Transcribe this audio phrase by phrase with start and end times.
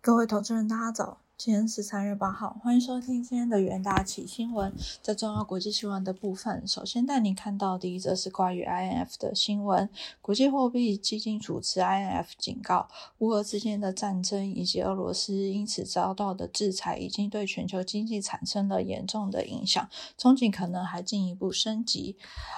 [0.00, 1.20] 各位投资人，大家早。
[1.38, 4.74] 今天是三月八号，欢迎收听今天的元大起新闻。
[5.00, 9.88] 在重要国际新闻的部分，首先带您看到第一则是关于 INF 的新闻。
[10.20, 12.88] 国际货币基金组织 INF 警告，
[13.18, 22.16] 乌俄之间的战争以及俄罗斯因此遭到的制裁，已经对全球经济产生了严重的影响，憧憬可能还进一步升级。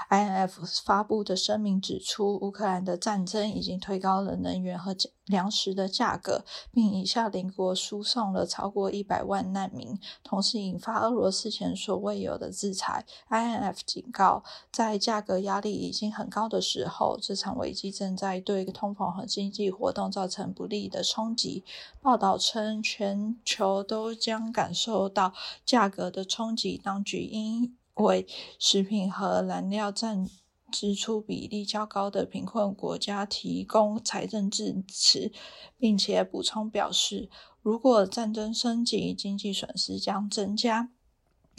[0.08, 13.04] INF 发布的声明指出，乌克兰的战争已经推高了能源和粮食的价格，并已向邻国输送了超过一百万难民，同时引发俄罗斯前所未有的制裁。
[13.28, 21.64] INF 警告，在价格压力已经很高的时候，这场危机正在对通膨和经济活动造成不利的冲击。
[22.00, 25.32] 报道称，全球都将感受到
[25.64, 26.80] 价格的冲击。
[26.82, 28.26] 当局因为
[28.58, 30.28] 食品和燃料占
[30.70, 35.32] 支出比例较高的贫困国家提供财政支持，
[35.76, 37.28] 并且补充表示，
[37.60, 40.90] 如果战争升级，经济损失将增加。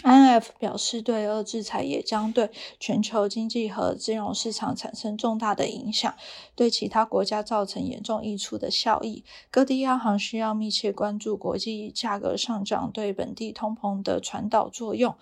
[0.03, 2.49] INF 表示，对俄制裁也将对
[2.79, 6.13] 全球经济和金融市场产生重大的影响，
[6.55, 9.23] 对其他国家造成严重益处的效益。
[9.51, 15.15] 各地央行需要密切关注国际价格上涨对本地通膨的传导作用，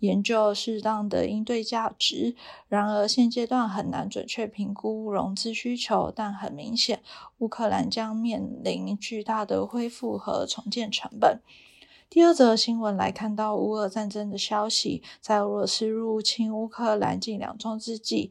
[0.00, 2.36] 研究适当的应对价值。
[2.68, 7.00] 然而，现阶段很难准确评估融资需求，但很明显，
[7.38, 11.40] 乌克兰将面临巨大的恢复和重建成本。
[12.08, 18.30] 第二则新闻来看到乌俄战争的消息，在俄罗斯入侵乌克兰近两周之际。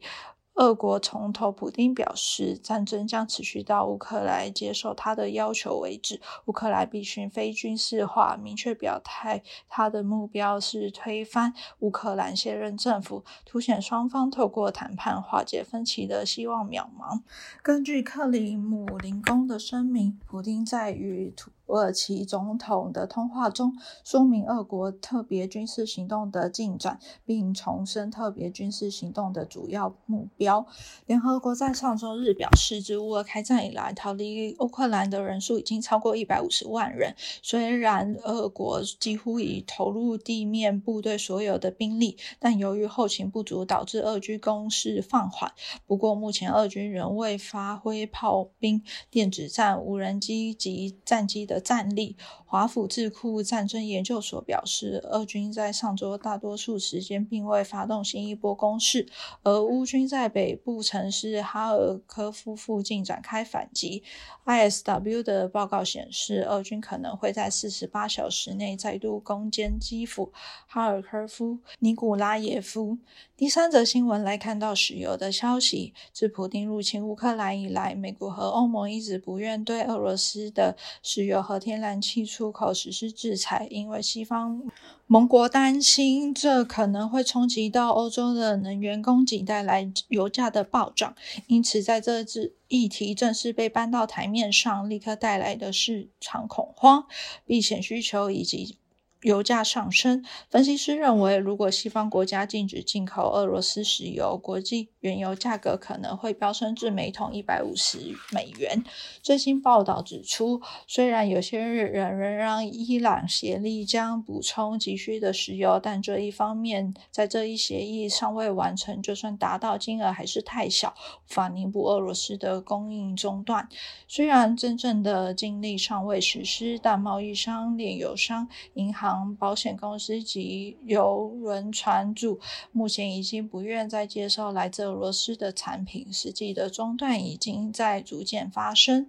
[0.54, 6.18] 俄国总统普京表示，战争将持续到乌克兰接受他的要求为止。
[6.46, 17.20] 乌克兰必须非军事化，明确表态，他的目标是推翻乌克兰现任政府，凸显双方透过谈判化解分歧的希望渺茫。
[17.62, 23.72] 根据克里姆林宫的声明，普京在与土土耳其总统的通话中，
[24.04, 30.64] 说明俄国特别军事行动的进展，并重申特别军事行动的主要目标。
[31.06, 37.16] 联合国在上周日表示，自乌俄开战以来，逃离乌克兰的人数已经超过一百五十万人。
[37.42, 45.50] 虽然俄国几乎已投入地面部队所有的兵力，但由于后勤不足，导致俄军攻势放缓。
[45.84, 52.16] 不过，目前俄军仍未发挥炮兵、电子战、无人机及战机的战力。
[52.44, 59.08] 华府智库战争研究所表示，俄军在上周大多数时间并未发动新一波攻势，
[59.42, 64.02] 而乌军在北部城市哈尔科夫附近展开反击。
[64.44, 70.32] ISW 的报告显示，俄军可能会在四十八小时内再度攻坚基辅、
[70.68, 72.98] 哈尔科夫、尼古拉耶夫。
[73.36, 84.60] 第三则新闻来看到石油的消息，自普丁入侵乌克兰以来，美国和欧盟一直不愿对俄罗斯的石油和天然气出口实施制裁，因为西方。
[85.06, 91.14] 盟国担心这可能会冲击到欧洲的能源供给，带来油价的暴涨。
[91.46, 97.06] 因此，在这次议题正式被搬到台面上，立刻带来的市场恐慌、
[97.46, 98.78] 避险需求以及。
[99.26, 107.98] 油价上升，分析师认为，如果西方国家禁止进口俄罗斯石油，国际原油价格可能会飙升至每桶一百五十
[108.32, 108.84] 美元。
[109.24, 120.94] 最新报道指出，虽然有些人仍让伊朗协力将补充急需的石油，但这一方面，在这一协议尚未完成，就算达到金额还是太小，
[121.24, 123.68] 无法弥补俄罗斯的供应中断。
[124.06, 129.15] 虽然真正的禁令尚未实施，但贸易商、炼油商、银行。
[129.38, 132.40] 保险公司及邮轮船主
[132.72, 139.06] 目前已经不愿再接受来自俄罗斯的产品，实际的中断已经在逐渐发生。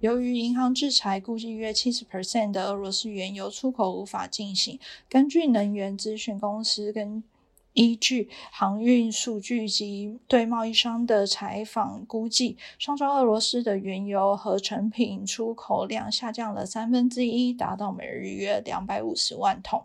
[0.00, 4.78] 由于银行制裁，估计约七十 percent 的俄罗斯原油出口无法进行。
[5.08, 7.22] 根据能源咨询公司跟
[7.72, 19.84] 依据航运数据及对贸易商的采访估计，上周俄罗斯的原油合成品出口量下降了三分之一，达到每日约两百五十万桶。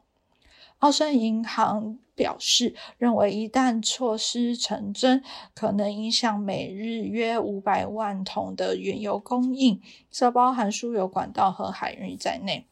[0.80, 5.24] 澳盛银行表示，认为一旦措施成真，
[5.54, 9.80] 可能影响每日约五百万桶的原油供应，
[10.12, 12.68] 这包含输油管道和海运在内。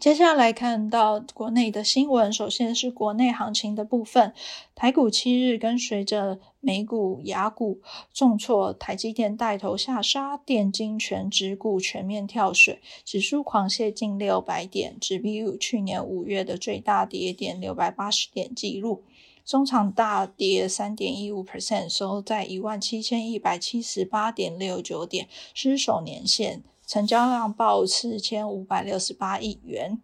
[0.00, 4.32] 接下来看到国内的新闻，首先是国内行情的部分。
[4.76, 7.80] 台股七日跟随着美股、雅股
[8.14, 19.02] 重挫，台积电带头下杀，电金全指股全面跳水，指数狂泻近六百点，只比去年五月的最大跌点六百八十点记录。
[19.44, 26.62] 中场大跌三点一五 percent，收在一万七千一百七十八点六九点，失守年线。
[26.88, 30.00] 成交量报四千五百六十八亿元。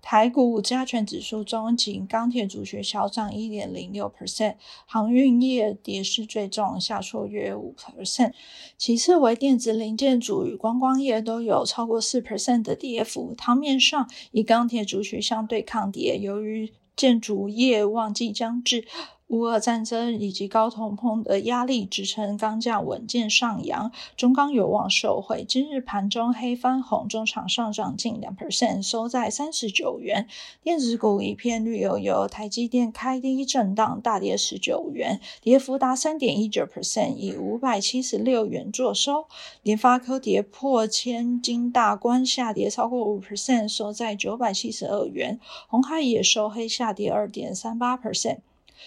[0.00, 4.54] 台股加权指数中，仅钢铁主学小涨一点零六 percent，
[4.86, 8.32] 航运业跌势最重，下挫约五 percent。
[8.78, 13.34] 其次为电子零件组与观光业都有超过四 percent 的跌幅。
[13.36, 18.86] 汤面上，以钢铁主学相对抗跌，由于建筑业旺季将至。
[19.30, 25.44] 乌俄战争以及高通膨的压力支撑钢价稳健上扬，中钢有望受惠。
[25.46, 30.26] 今日盘中黑翻红，中场上涨近两 percent，收在三十九元。
[30.64, 39.26] 电子股一片绿油油，台积电开低震荡，大跌十九元，跌幅达三点一九 percent，以五百七十六元作收。
[39.62, 45.38] 联发科跌破千金大关，下跌超过五 percent，收在九百七十二元。
[45.68, 48.38] 红海也收黑，下跌二点三八 percent。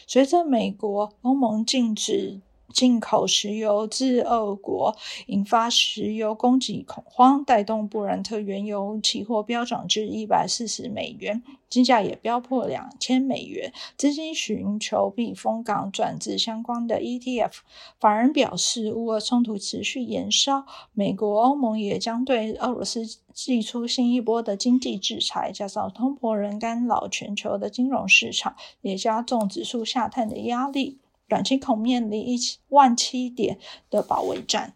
[0.07, 2.40] 随着美国、欧盟禁止
[2.74, 4.96] 进口石油自俄国，
[5.28, 13.72] 引发石油供给恐慌，带动布兰特原油期货飙涨至一百四十美元，金价也飙破两千美元。
[13.96, 17.52] 资金寻求避风港，转至相关的 ETF。
[18.00, 31.00] 法人表示，乌俄冲突持续延烧，美国、欧盟也将对俄罗斯祭出新一波的经济制裁，加上通膨仍干扰全球的金融市场，也加重指数下探的压力。
[31.28, 32.38] 短期恐面临一
[32.70, 33.58] 万七点
[33.90, 34.74] 的保卫战。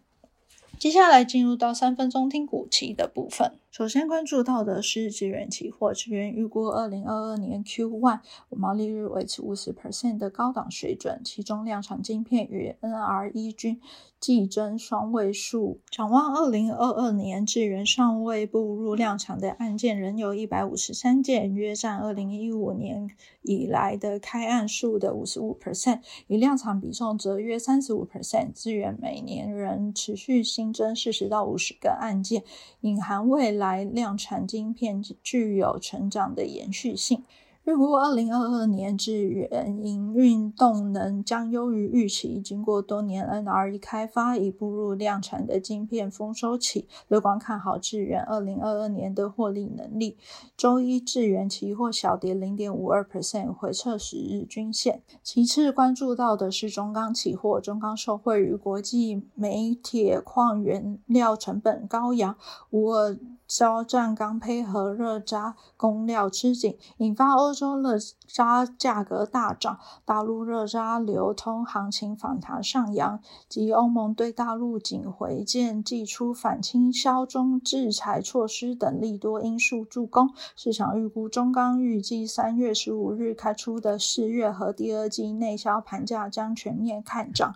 [0.78, 3.58] 接下来进入到三分钟听股期的部分。
[3.70, 13.78] 首先关注到的是资源期货，资源预估二零二二年 Q one 毛利率维持五十 percent 的高档水准，其中量产晶片与 NRE 均
[14.18, 15.80] 季增双位数。
[15.90, 23.10] 展望二零二二年，资源尚未步入量产的案件仍有一百五十三件，约占二零一五年
[23.42, 28.50] 以来的开案数的五十五 percent，以量产比重则约三十五 percent。
[28.54, 32.42] 资源每年仍持续新增四十到五十个案件，
[32.80, 33.57] 隐含未。
[33.58, 37.24] 来量产晶片具有成长的延续性。
[37.64, 42.40] 预估二零二二年至元营运动能将优于预期。
[42.40, 50.16] 经过多年 NRE 开发，已步入量产的晶片丰收期，乐观看好智源二零二二年的获利能力。
[50.56, 55.02] 周一智源期货小跌零点五二 percent，回撤十日均线。
[55.22, 62.34] 其次关注到的是中钢期货，中钢受惠于国际煤铁矿原料成本高扬，
[62.70, 63.14] 无二
[63.48, 87.54] 交战钢配合热轧供料吃紧，引发欧洲热轧价格大涨，大陆热轧流通行情反弹上扬，及欧盟对大陆仅回建寄出反倾销中制裁措施等利多因素助攻，市场预估中钢预计三月十五日开出的四月和第二季内销盘价将全面看涨。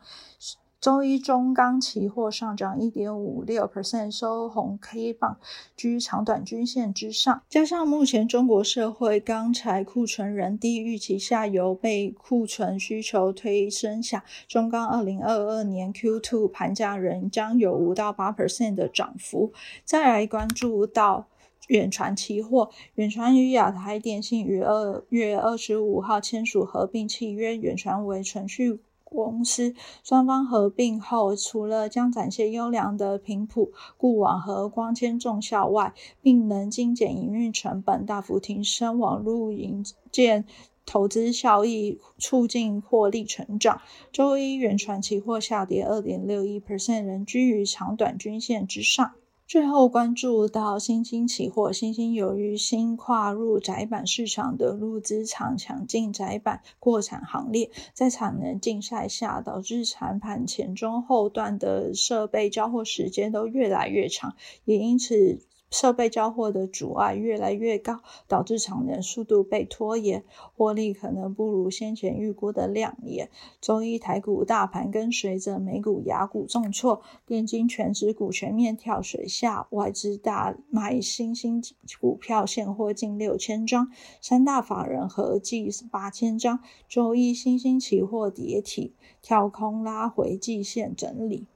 [0.83, 5.39] 周一中钢期货上涨一点五六 percent，收红 K 棒，
[5.77, 7.41] 居长短均线之上。
[7.49, 19.53] 加上目前中国社会钢材库存仍低，预期下游被库存需求推升下，中钢二零二二年 Q two 盘价仍将有五到八 percent 的涨幅。
[19.85, 21.29] 再来关注到
[21.69, 28.81] 远传期货，远传与亚太电信于二月二十五号签署合并契约，远传为程序。
[29.13, 40.45] 公司双方合并后，除了将展现优良的频谱、固网和光纤重效外，并能精简营运成本，大幅提升网络营建
[40.85, 43.81] 投资效益，促进获利成长。
[44.11, 49.13] 周一远传期货下跌二点六一 percent，仍居于长短均线之上。
[49.53, 65.43] 最后关注到新兴期货，新兴由于新跨入窄板市场的入资厂抢进窄板过产行列，在产能竞赛下，导致产盘前中后段的设备交货时间都越来越长，也因此。
[65.73, 70.23] 设备交货的阻碍越来越高，导致产能速度被拖延，
[70.55, 73.31] 获利可能不如先前预估的亮眼。
[73.61, 81.63] 周一台股大盘跟随着美股、雅股重挫，电金全指股全面跳水下，外资大买新兴
[82.01, 86.61] 股票现货近六千张，三大法人合计八千张。
[86.87, 91.47] 周一新兴期货跌停，跳空拉回季线整理。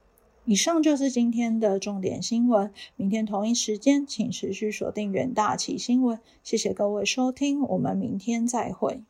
[0.49, 2.71] 以上就是今天的重点新闻。
[2.95, 6.21] 明天同一时间，请持续锁定远大旗新闻。
[6.41, 9.03] 谢谢各位收听，我们明天再会。